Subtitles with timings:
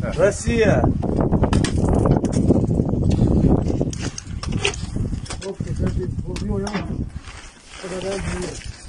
[0.00, 0.82] Россия!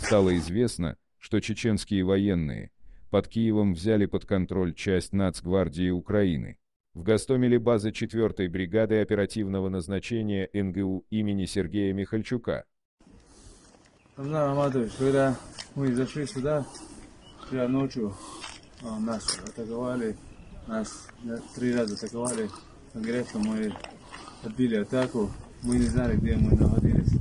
[0.01, 2.71] Стало известно, что чеченские военные
[3.09, 6.57] под Киевом взяли под контроль часть Нацгвардии Украины.
[6.93, 12.65] В Гастомеле база 4-й бригады оперативного назначения НГУ имени Сергея Михальчука.
[14.17, 15.37] Амадович, когда
[15.75, 16.65] мы зашли сюда,
[17.45, 18.13] вчера ночью
[18.83, 20.15] нас атаковали,
[20.67, 21.07] нас
[21.55, 22.49] три раза атаковали,
[22.93, 23.73] конкретно мы
[24.43, 25.29] отбили атаку,
[25.61, 27.11] мы не знали, где мы находились.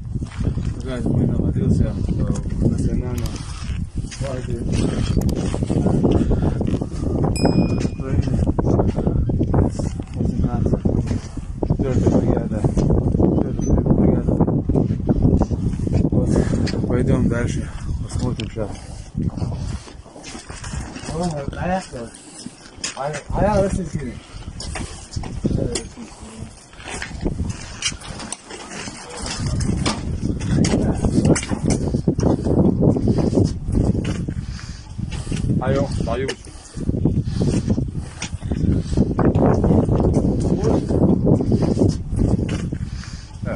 [0.77, 3.29] Пока мы находился а, в национальном
[4.21, 4.59] парке
[8.01, 8.39] Украины,
[9.71, 10.71] С-18,
[11.69, 12.61] 4 бригада,
[13.37, 13.53] 4
[13.93, 14.33] бригада.
[16.11, 17.69] Вот, пойдем дальше,
[18.03, 18.71] посмотрим сейчас.
[23.36, 24.14] Ayağı nasıl seni?
[35.62, 36.28] Ayo, ayo.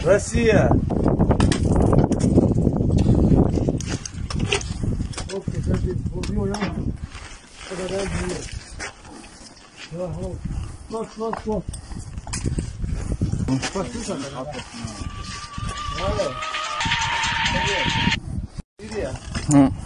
[0.06, 0.70] Россия!
[7.77, 8.41] cada dia.
[9.93, 10.39] Eu arrumo.
[10.89, 11.67] Pronto, pronto, pronto.
[13.73, 14.47] Pode puxar, cara.
[16.01, 16.29] Olha.
[18.91, 19.13] Olha.
[19.55, 19.84] Hum.